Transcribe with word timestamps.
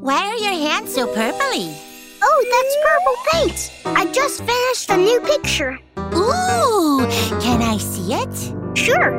Why 0.00 0.16
are 0.28 0.36
your 0.36 0.70
hands 0.70 0.94
so 0.94 1.06
purpley? 1.06 1.76
Oh, 2.22 2.44
that's 2.50 2.74
purple 2.86 3.16
paint. 3.32 3.70
I 3.98 4.10
just 4.10 4.42
finished 4.42 4.88
a 4.88 4.96
new 4.96 5.20
picture. 5.20 5.78
Ooh, 6.14 7.06
can 7.42 7.60
I 7.60 7.76
see 7.76 8.14
it? 8.14 8.78
Sure. 8.78 9.10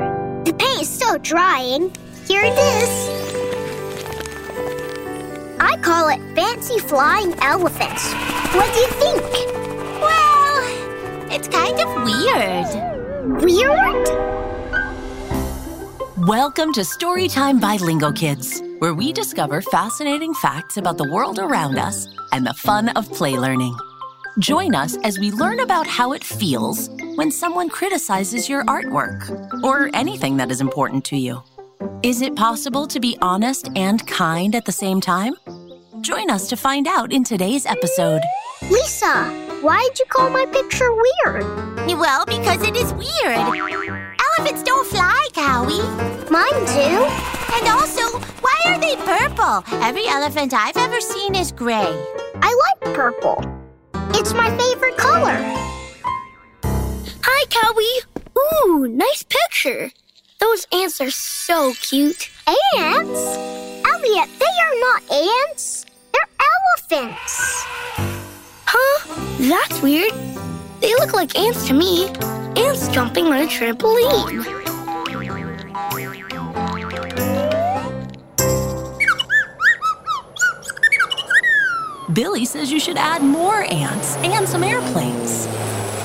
The 0.44 0.54
paint 0.54 0.82
is 0.82 0.90
still 0.90 1.20
drying. 1.20 1.94
Here 2.28 2.42
it 2.44 2.58
is. 2.58 3.10
I 5.60 5.78
call 5.84 6.10
it 6.10 6.20
Fancy 6.36 6.80
Flying 6.80 7.36
Elephants. 7.44 8.12
What 8.56 8.74
do 8.74 8.80
you 8.80 8.88
think? 8.88 9.22
Well, 10.02 10.64
it's 11.32 11.48
kind 11.48 11.80
of 11.80 11.94
weird. 12.10 12.66
Weird? 13.44 14.08
Welcome 16.28 16.74
to 16.74 16.82
Storytime 16.82 17.62
by 17.62 17.76
Lingo 17.76 18.12
Kids, 18.12 18.64
where 18.82 18.96
we 18.96 19.14
discover 19.14 19.62
fascinating 19.62 20.34
facts 20.34 20.78
about 20.78 20.98
the 20.98 21.08
world 21.08 21.38
around 21.38 21.78
us 21.78 22.08
and 22.32 22.44
the 22.44 22.54
fun 22.56 22.90
of 22.90 23.08
play 23.12 23.38
learning. 23.38 23.78
Join 24.40 24.74
us 24.74 24.98
as 25.04 25.20
we 25.20 25.30
learn 25.30 25.60
about 25.60 25.86
how 25.86 26.14
it 26.14 26.24
feels 26.24 26.90
when 27.14 27.30
someone 27.30 27.70
criticizes 27.70 28.50
your 28.50 28.66
artwork 28.66 29.64
or 29.64 29.92
anything 29.94 30.36
that 30.38 30.50
is 30.50 30.62
important 30.62 31.06
to 31.06 31.16
you. 31.16 31.44
Is 32.02 32.24
it 32.24 32.36
possible 32.36 32.88
to 32.88 33.00
be 33.00 33.16
honest 33.22 33.70
and 33.76 34.06
kind 34.08 34.56
at 34.56 34.66
the 34.66 34.72
same 34.72 35.00
time? 35.00 35.36
Join 36.02 36.32
us 36.32 36.50
to 36.50 36.58
find 36.58 36.88
out 36.88 37.14
in 37.14 37.24
today's 37.24 37.68
episode. 37.68 38.22
Lisa, 38.64 39.26
why 39.62 39.88
did 39.90 40.00
you 40.00 40.06
call 40.06 40.32
my 40.32 40.48
picture 40.48 40.92
weird? 40.92 41.44
Well, 41.86 42.26
because 42.26 42.64
it 42.64 42.76
is 42.76 42.92
weird. 42.94 43.38
Elephants 43.38 44.64
don't 44.64 44.88
fly, 44.88 45.28
Cowy. 45.34 46.32
Mine 46.32 46.66
do. 46.66 47.42
And 47.54 47.68
purple? 49.42 49.64
Every 49.82 50.08
elephant 50.08 50.54
I've 50.54 50.78
ever 50.78 51.02
seen 51.02 51.36
is 51.36 51.52
gray. 51.52 51.94
I 52.42 52.76
like 52.84 52.96
purple. 52.96 53.44
It's 54.14 54.34
my 54.34 54.56
favorite 54.58 54.98
color. 54.98 55.38
Hi, 56.64 57.46
Cowy. 57.50 58.06
Ooh, 58.38 58.88
nice 58.88 59.24
picture. 59.24 59.92
Those 60.40 60.66
ants 60.72 61.02
are 61.02 61.12
so 61.12 61.74
cute. 61.82 62.30
Ants? 62.78 63.20
Elliot, 63.86 64.30
they 64.40 64.56
are 64.66 64.80
not 64.80 65.12
ants. 65.12 65.86
They're 66.12 66.30
elephants. 66.90 67.66
Huh? 68.66 69.26
That's 69.40 69.82
weird. 69.82 70.14
They 70.82 70.94
look 70.96 71.14
like 71.14 71.38
ants 71.38 71.68
to 71.68 71.74
me. 71.74 72.08
Ants 72.58 72.88
jumping 72.90 73.28
on 73.28 73.42
a 73.42 73.46
trampoline. 73.46 74.61
Billy 82.14 82.46
says 82.46 82.72
you 82.72 82.80
should 82.80 82.98
add 82.98 83.24
more 83.24 83.64
ants 83.72 84.18
and 84.18 84.48
some 84.48 84.64
airplanes. 84.64 85.48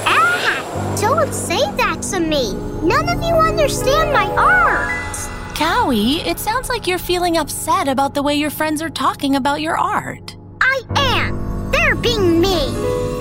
Ah! 0.06 0.96
Don't 1.00 1.32
say 1.32 1.58
that 1.76 2.02
to 2.10 2.20
me. 2.20 2.54
None 2.82 3.08
of 3.08 3.22
you 3.22 3.34
understand 3.34 4.12
my 4.12 4.26
art. 4.36 5.16
Cowy, 5.56 6.24
it 6.26 6.38
sounds 6.38 6.68
like 6.68 6.86
you're 6.86 6.98
feeling 6.98 7.38
upset 7.38 7.88
about 7.88 8.14
the 8.14 8.22
way 8.22 8.34
your 8.34 8.50
friends 8.50 8.82
are 8.82 8.90
talking 8.90 9.36
about 9.36 9.62
your 9.62 9.76
art. 9.78 10.36
I 10.60 10.82
am. 10.96 11.70
They're 11.72 11.96
being 11.96 12.40
mean. 12.40 12.74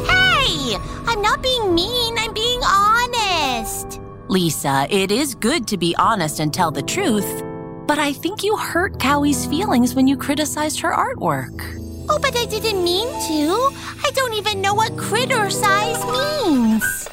Hey, 0.06 0.76
I'm 1.08 1.22
not 1.22 1.42
being 1.42 1.74
mean. 1.74 2.16
I'm 2.20 2.34
being 2.34 2.62
honest. 2.64 4.00
Lisa, 4.28 4.86
it 4.90 5.12
is 5.12 5.34
good 5.34 5.66
to 5.68 5.78
be 5.78 5.96
honest 5.98 6.40
and 6.40 6.54
tell 6.54 6.72
the 6.72 6.84
truth, 6.84 7.42
but 7.88 8.00
I 8.00 8.12
think 8.12 8.44
you 8.44 8.58
hurt 8.58 9.00
Cowy's 9.00 9.46
feelings 9.46 9.96
when 9.96 10.08
you 10.08 10.18
criticized 10.18 10.80
her 10.82 10.92
artwork. 10.92 11.85
Oh, 12.08 12.20
but 12.20 12.36
I 12.36 12.46
didn't 12.46 12.84
mean 12.84 13.08
to. 13.08 13.72
I 14.06 14.12
don't 14.14 14.34
even 14.34 14.62
know 14.62 14.74
what 14.74 14.98
critter 14.98 15.50
size 15.50 16.04
means. 16.06 17.10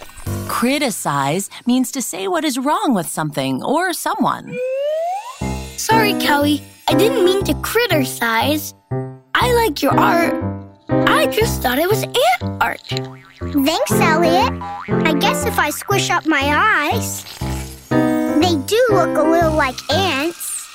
Criticize 0.48 1.48
means 1.66 1.90
to 1.92 2.02
say 2.02 2.28
what 2.28 2.44
is 2.44 2.58
wrong 2.58 2.94
with 2.94 3.06
something 3.06 3.62
or 3.62 3.92
someone. 3.92 4.56
Sorry, 5.76 6.12
Cowy. 6.14 6.62
I 6.88 6.94
didn't 6.94 7.24
mean 7.24 7.42
to 7.44 7.54
criticize. 7.62 8.74
I 9.34 9.52
like 9.52 9.82
your 9.82 9.98
art. 9.98 10.34
I 10.88 11.26
just 11.26 11.62
thought 11.62 11.78
it 11.78 11.88
was 11.88 12.02
ant 12.02 12.62
art. 12.62 12.82
Thanks, 12.88 13.92
Elliot. 13.92 14.52
I 14.88 15.14
guess 15.18 15.46
if 15.46 15.58
I 15.58 15.70
squish 15.70 16.10
up 16.10 16.26
my 16.26 16.90
eyes, 16.92 17.24
they 17.88 18.56
do 18.66 18.86
look 18.90 19.16
a 19.16 19.22
little 19.22 19.52
like 19.52 19.76
ants. 19.90 20.68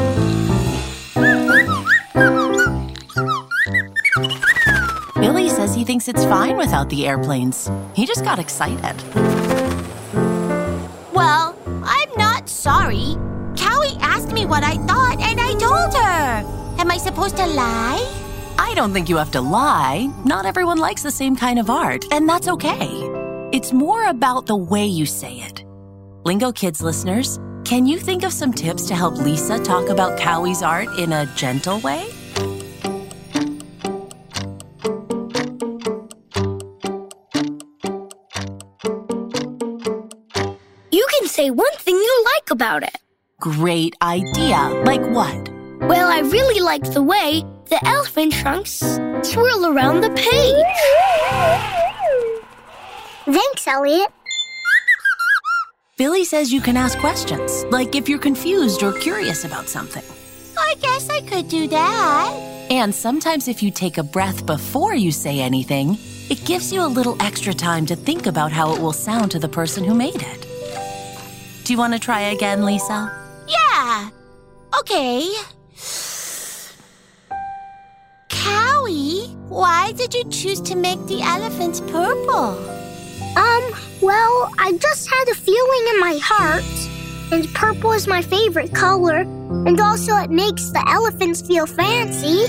Billy 5.37 5.49
says 5.49 5.75
he 5.75 5.83
thinks 5.83 6.07
it's 6.07 6.23
fine 6.25 6.57
without 6.57 6.89
the 6.89 7.05
airplanes. 7.05 7.69
He 7.93 8.07
just 8.07 8.23
got 8.23 8.39
excited. 8.39 8.95
Well, 11.13 11.55
I'm 11.83 12.09
not 12.17 12.49
sorry. 12.49 13.13
Cowy 13.53 13.99
asked 14.01 14.31
me 14.31 14.47
what 14.47 14.63
I 14.63 14.77
thought, 14.87 15.17
and 15.21 15.39
I 15.39 15.51
told 15.51 15.93
her. 15.93 16.81
Am 16.81 16.89
I 16.89 16.97
supposed 16.97 17.37
to 17.37 17.45
lie? 17.45 18.03
I 18.57 18.73
don't 18.73 18.93
think 18.93 19.09
you 19.09 19.17
have 19.17 19.29
to 19.33 19.41
lie. 19.41 20.11
Not 20.25 20.47
everyone 20.47 20.79
likes 20.79 21.03
the 21.03 21.11
same 21.11 21.35
kind 21.35 21.59
of 21.59 21.69
art, 21.69 22.05
and 22.11 22.27
that's 22.27 22.47
okay. 22.47 22.89
It's 23.51 23.71
more 23.71 24.07
about 24.07 24.47
the 24.47 24.55
way 24.57 24.87
you 24.87 25.05
say 25.05 25.33
it. 25.41 25.63
Lingo 26.25 26.51
Kids 26.51 26.81
listeners, 26.81 27.37
can 27.63 27.85
you 27.85 27.99
think 27.99 28.23
of 28.23 28.33
some 28.33 28.51
tips 28.51 28.87
to 28.87 28.95
help 28.95 29.15
Lisa 29.19 29.59
talk 29.59 29.89
about 29.89 30.17
Cowy's 30.17 30.63
art 30.63 30.89
in 30.97 31.13
a 31.13 31.27
gentle 31.35 31.79
way? 31.81 32.07
Say 41.37 41.51
one 41.51 41.77
thing 41.77 41.93
you 41.95 42.25
like 42.33 42.49
about 42.49 42.81
it. 42.81 42.97
Great 43.39 43.95
idea. 44.01 44.57
Like 44.87 45.05
what? 45.11 45.49
Well, 45.81 46.09
I 46.09 46.21
really 46.21 46.59
like 46.59 46.91
the 46.91 47.03
way 47.03 47.43
the 47.69 47.79
elephant 47.85 48.33
trunks 48.33 48.79
swirl 49.21 49.67
around 49.67 50.01
the 50.01 50.09
page. 50.29 50.77
Thanks, 53.25 53.67
Elliot. 53.67 54.09
Billy 55.99 56.25
says 56.25 56.51
you 56.51 56.59
can 56.59 56.75
ask 56.75 56.97
questions, 56.97 57.65
like 57.65 57.93
if 57.93 58.09
you're 58.09 58.25
confused 58.29 58.81
or 58.81 58.93
curious 58.93 59.45
about 59.45 59.69
something. 59.69 60.05
I 60.57 60.73
guess 60.81 61.07
I 61.07 61.21
could 61.21 61.49
do 61.49 61.67
that. 61.67 62.31
And 62.71 62.95
sometimes, 62.95 63.47
if 63.47 63.61
you 63.61 63.69
take 63.69 63.99
a 63.99 64.03
breath 64.03 64.43
before 64.47 64.95
you 64.95 65.11
say 65.11 65.39
anything, 65.39 65.99
it 66.31 66.43
gives 66.45 66.73
you 66.73 66.81
a 66.81 66.93
little 66.97 67.15
extra 67.21 67.53
time 67.53 67.85
to 67.85 67.95
think 67.95 68.25
about 68.25 68.51
how 68.51 68.73
it 68.73 68.81
will 68.81 68.91
sound 68.91 69.29
to 69.31 69.39
the 69.39 69.47
person 69.47 69.83
who 69.83 69.93
made 69.93 70.23
it. 70.33 70.46
Do 71.67 71.73
you 71.73 71.79
want 71.79 71.91
to 71.91 71.99
try 71.99 72.21
again, 72.21 72.63
Lisa? 72.63 73.11
Yeah. 73.45 74.09
Okay. 74.79 75.29
Cowy, 78.29 79.35
why 79.49 79.91
did 79.91 80.13
you 80.13 80.23
choose 80.29 80.61
to 80.61 80.77
make 80.77 81.05
the 81.07 81.21
elephants 81.23 81.81
purple? 81.81 82.57
Um, 83.35 83.63
well, 84.01 84.49
I 84.57 84.77
just 84.79 85.09
had 85.09 85.27
a 85.27 85.35
feeling 85.35 85.87
in 85.89 85.99
my 85.99 86.17
heart. 86.23 86.63
And 87.33 87.53
purple 87.53 87.91
is 87.91 88.07
my 88.07 88.21
favorite 88.21 88.73
color. 88.73 89.17
And 89.67 89.77
also, 89.81 90.15
it 90.15 90.29
makes 90.29 90.69
the 90.69 90.85
elephants 90.87 91.41
feel 91.41 91.65
fancy. 91.65 92.45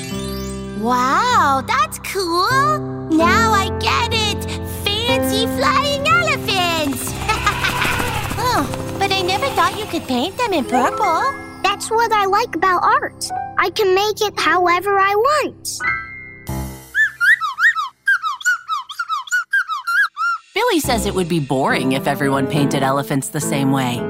Wow, 0.81 1.65
that's 1.67 1.99
cool. 2.05 2.79
Now 3.11 3.51
I 3.51 3.77
get 3.81 4.11
it. 4.13 4.45
Fancy 4.85 5.49
flying 5.59 6.08
you 9.79 9.87
could 9.87 10.07
paint 10.09 10.37
them 10.37 10.53
in 10.53 10.65
purple. 10.65 11.23
That's 11.63 11.89
what 11.91 12.11
I 12.11 12.27
like 12.27 12.57
about 12.57 12.83
art. 12.83 13.29
I 13.59 13.71
can 13.71 13.95
make 13.95 14.21
it 14.21 14.39
however 14.39 14.99
I 14.99 15.15
want. 15.15 15.79
Billy 20.55 20.81
says 20.81 21.07
it 21.07 21.15
would 21.15 21.29
be 21.29 21.39
boring 21.39 21.93
if 21.93 22.09
everyone 22.09 22.49
painted 22.49 22.83
elephants 22.83 23.29
the 23.29 23.41
same 23.41 23.71
way. 23.71 24.01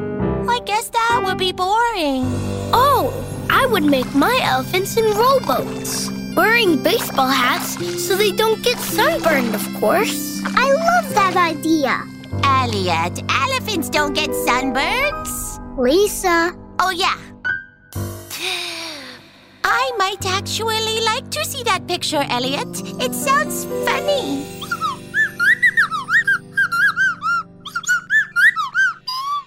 I 0.49 0.61
guess 0.65 0.89
that 0.89 1.21
would 1.23 1.37
be 1.37 1.53
boring. 1.53 2.25
Oh, 2.73 3.13
I 3.51 3.67
would 3.67 3.85
make 3.85 4.15
my 4.15 4.41
elephants 4.43 4.97
in 4.97 5.05
rowboats, 5.05 6.11
wearing 6.35 6.83
baseball 6.83 7.29
hats 7.29 7.77
so 8.07 8.17
they 8.17 8.33
don't 8.33 8.63
get 8.63 8.79
sunburned, 8.79 9.55
of 9.55 9.75
course. 9.75 10.41
I 10.47 10.73
love 10.73 11.15
that 11.15 11.37
idea. 11.37 12.03
Elliot, 12.43 13.23
elephants 13.29 13.91
don't 13.91 14.15
get 14.15 14.31
sunburns. 14.31 15.28
Lisa, 15.79 16.53
Oh, 16.81 16.91
yeah. 16.91 17.15
I 19.65 19.91
might 19.99 20.25
actually 20.27 21.01
like 21.05 21.29
to 21.31 21.45
see 21.45 21.63
that 21.65 21.87
picture, 21.87 22.25
Elliot. 22.29 22.69
It 23.01 23.15
sounds 23.15 23.65
funny. 23.87 24.45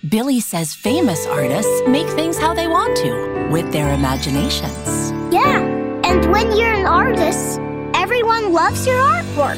Billy 0.09 0.39
says 0.39 0.73
famous 0.73 1.25
artists 1.27 1.81
make 1.87 2.07
things 2.09 2.37
how 2.37 2.53
they 2.53 2.67
want 2.67 2.97
to, 2.97 3.47
with 3.51 3.71
their 3.71 3.93
imaginations. 3.93 5.11
yeah. 5.31 5.59
And 6.03 6.29
when 6.31 6.51
you're 6.57 6.73
an 6.73 6.85
artist, 6.87 7.59
everyone 7.93 8.51
loves 8.51 8.85
your 8.87 8.97
artwork. 8.97 9.57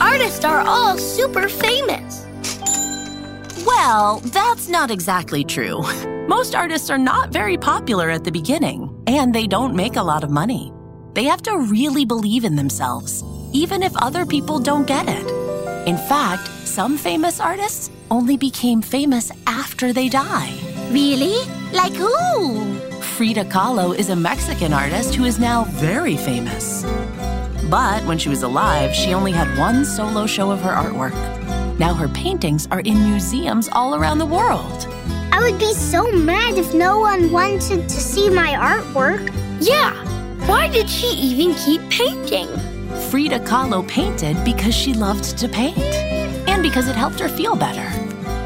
Artists 0.00 0.44
are 0.44 0.60
all 0.60 0.98
super 0.98 1.48
famous. 1.48 2.26
Well, 3.64 4.18
that's 4.24 4.68
not 4.68 4.90
exactly 4.90 5.44
true. 5.44 5.82
Most 6.28 6.54
artists 6.54 6.88
are 6.88 6.96
not 6.96 7.32
very 7.32 7.58
popular 7.58 8.08
at 8.08 8.24
the 8.24 8.32
beginning, 8.32 8.88
and 9.06 9.34
they 9.34 9.46
don't 9.46 9.74
make 9.74 9.96
a 9.96 10.02
lot 10.02 10.24
of 10.24 10.30
money. 10.30 10.72
They 11.12 11.24
have 11.24 11.42
to 11.42 11.58
really 11.58 12.06
believe 12.06 12.44
in 12.44 12.56
themselves, 12.56 13.22
even 13.52 13.82
if 13.82 13.94
other 13.98 14.24
people 14.24 14.58
don't 14.58 14.86
get 14.86 15.06
it. 15.06 15.30
In 15.86 15.98
fact, 15.98 16.48
some 16.66 16.96
famous 16.96 17.40
artists 17.40 17.90
only 18.10 18.38
became 18.38 18.80
famous 18.80 19.30
after 19.46 19.92
they 19.92 20.08
die. 20.08 20.54
Really? 20.90 21.44
Like 21.74 21.92
who? 21.92 22.78
Frida 23.02 23.44
Kahlo 23.44 23.94
is 23.94 24.08
a 24.08 24.16
Mexican 24.16 24.72
artist 24.72 25.14
who 25.14 25.24
is 25.24 25.38
now 25.38 25.64
very 25.64 26.16
famous. 26.16 26.84
But 27.68 28.02
when 28.06 28.16
she 28.16 28.30
was 28.30 28.44
alive, 28.44 28.94
she 28.94 29.12
only 29.12 29.32
had 29.32 29.58
one 29.58 29.84
solo 29.84 30.26
show 30.26 30.50
of 30.50 30.62
her 30.62 30.72
artwork. 30.72 31.12
Now 31.78 31.92
her 31.92 32.08
paintings 32.08 32.66
are 32.70 32.80
in 32.80 33.04
museums 33.04 33.68
all 33.72 33.94
around 33.94 34.18
the 34.18 34.26
world. 34.26 34.88
I 35.34 35.40
would 35.40 35.58
be 35.58 35.74
so 35.74 36.12
mad 36.12 36.58
if 36.58 36.72
no 36.74 37.00
one 37.00 37.32
wanted 37.32 37.88
to 37.88 38.00
see 38.00 38.30
my 38.30 38.52
artwork. 38.52 39.34
Yeah, 39.58 39.92
why 40.46 40.68
did 40.68 40.88
she 40.88 41.08
even 41.08 41.56
keep 41.56 41.80
painting? 41.90 42.46
Frida 43.10 43.40
Kahlo 43.40 43.86
painted 43.88 44.36
because 44.44 44.72
she 44.72 44.94
loved 44.94 45.36
to 45.36 45.48
paint 45.48 45.76
and 46.48 46.62
because 46.62 46.86
it 46.86 46.94
helped 46.94 47.18
her 47.18 47.28
feel 47.28 47.56
better. 47.56 47.90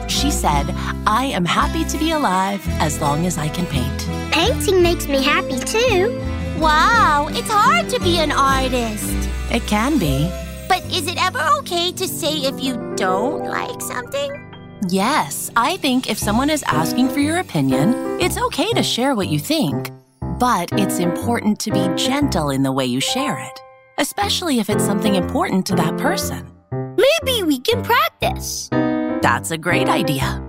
She 0.08 0.31
said, 0.31 0.64
I 1.06 1.26
am 1.26 1.44
happy 1.44 1.85
to 1.85 1.99
be 1.99 2.12
alive 2.12 2.67
as 2.81 3.02
long 3.02 3.26
as 3.26 3.37
I 3.37 3.50
can 3.50 3.67
paint. 3.67 4.08
Painting 4.32 4.82
makes 4.82 5.06
me 5.06 5.23
happy 5.23 5.58
too. 5.58 6.19
Wow, 6.58 7.29
it's 7.32 7.50
hard 7.50 7.91
to 7.91 8.00
be 8.00 8.19
an 8.19 8.32
artist. 8.32 9.29
It 9.52 9.67
can 9.67 9.99
be. 9.99 10.32
But 10.70 10.82
is 10.87 11.06
it 11.06 11.23
ever 11.23 11.43
okay 11.58 11.93
to 11.93 12.08
say 12.08 12.32
if 12.38 12.58
you 12.64 12.94
don't 12.96 13.44
like 13.44 13.82
something? 13.82 14.47
Yes, 14.86 15.50
I 15.56 15.76
think 15.78 16.08
if 16.08 16.19
someone 16.19 16.50
is 16.50 16.62
asking 16.62 17.08
for 17.10 17.19
your 17.19 17.38
opinion, 17.38 18.20
it's 18.20 18.38
okay 18.38 18.72
to 18.75 18.82
share 18.82 19.16
what 19.16 19.28
you 19.28 19.40
think. 19.40 19.90
But 20.38 20.70
it's 20.72 21.00
important 21.00 21.58
to 21.60 21.72
be 21.72 21.88
gentle 21.96 22.50
in 22.50 22.62
the 22.62 22.70
way 22.70 22.86
you 22.86 23.00
share 23.00 23.38
it, 23.38 23.60
especially 23.98 24.60
if 24.60 24.70
it's 24.70 24.84
something 24.84 25.16
important 25.16 25.66
to 25.66 25.75
that 25.75 25.98
person. 25.98 26.48
Maybe 26.72 27.42
we 27.42 27.58
can 27.58 27.82
practice. 27.82 28.69
That's 28.70 29.50
a 29.50 29.58
great 29.58 29.88
idea. 29.88 30.44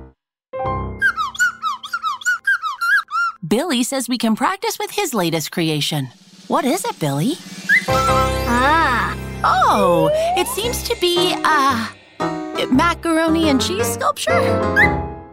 Billy 3.47 3.81
says 3.81 4.07
we 4.07 4.19
can 4.19 4.35
practice 4.35 4.77
with 4.77 4.91
his 4.91 5.15
latest 5.15 5.51
creation. 5.51 6.09
What 6.47 6.65
is 6.65 6.85
it, 6.85 6.99
Billy? 6.99 7.33
Ah, 7.87 9.17
Oh, 9.43 10.09
it 10.37 10.47
seems 10.47 10.83
to 10.83 10.95
be 10.99 11.33
a 11.33 11.89
macaroni 12.67 13.49
and 13.49 13.61
cheese 13.61 13.87
sculpture. 13.87 14.41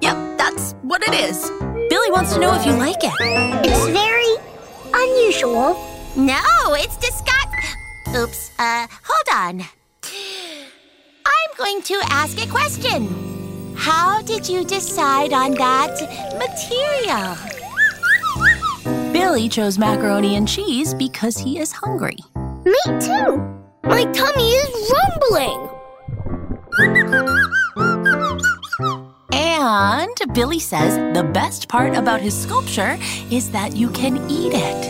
Yep, 0.01 0.39
that's 0.39 0.73
what 0.83 1.03
it 1.03 1.15
is. 1.15 1.51
Billy 1.89 2.11
wants 2.11 2.35
to 2.35 2.41
know 2.41 2.55
if 2.55 2.65
you 2.65 2.73
like 2.73 3.03
it. 3.03 3.13
it's 3.21 3.87
very 3.89 4.37
unusual. 4.95 5.75
No, 6.17 6.43
it's 6.75 6.97
disgust. 6.97 7.47
Oops, 8.15 8.51
uh, 8.59 8.87
hold 9.03 9.29
on. 9.35 9.67
I'm 11.27 11.51
going 11.59 11.83
to 11.83 12.01
ask 12.11 12.43
a 12.43 12.49
question. 12.49 13.75
How 13.77 14.23
did 14.23 14.49
you 14.49 14.65
decide 14.65 15.33
on 15.33 15.53
that 15.53 16.01
material? 16.39 17.37
Billy 19.13 19.49
chose 19.49 19.79
macaroni 19.79 20.37
and 20.37 20.49
cheese 20.49 20.95
because 20.95 21.37
he 21.37 21.59
is 21.59 21.73
hungry. 21.73 22.17
Me 22.65 22.79
too. 23.01 23.37
My 23.85 24.05
tummy 24.13 24.51
is 24.51 24.93
rumbling. 24.93 25.76
And 29.33 30.35
Billy 30.35 30.59
says 30.59 30.97
the 31.17 31.25
best 31.25 31.69
part 31.69 31.95
about 31.97 32.21
his 32.21 32.37
sculpture 32.41 32.99
is 33.31 33.51
that 33.51 33.77
you 33.77 33.91
can 33.91 34.17
eat 34.31 34.53
it. 34.55 34.85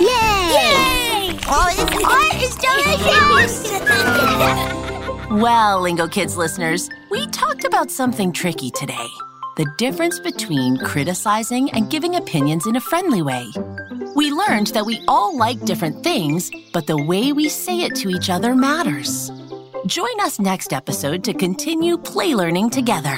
Yay! 0.00 1.38
Oh, 1.46 1.70
this 1.76 2.04
art 2.04 2.34
is 2.42 2.56
delicious! 2.56 3.70
Well, 5.30 5.80
Lingo 5.80 6.08
Kids 6.08 6.36
listeners, 6.36 6.90
we 7.10 7.26
talked 7.28 7.64
about 7.64 7.90
something 7.90 8.32
tricky 8.32 8.70
today 8.70 9.08
the 9.56 9.66
difference 9.76 10.18
between 10.18 10.78
criticizing 10.78 11.70
and 11.72 11.90
giving 11.90 12.16
opinions 12.16 12.66
in 12.66 12.76
a 12.76 12.80
friendly 12.80 13.20
way. 13.20 13.46
We 14.16 14.30
learned 14.30 14.68
that 14.68 14.86
we 14.86 15.04
all 15.06 15.36
like 15.36 15.60
different 15.66 16.02
things, 16.02 16.50
but 16.72 16.86
the 16.86 16.96
way 16.96 17.32
we 17.32 17.50
say 17.50 17.80
it 17.80 17.94
to 17.96 18.08
each 18.08 18.30
other 18.30 18.54
matters. 18.56 19.30
Join 19.86 20.20
us 20.20 20.38
next 20.38 20.74
episode 20.74 21.24
to 21.24 21.32
continue 21.32 21.96
play 21.96 22.34
learning 22.34 22.68
together. 22.68 23.16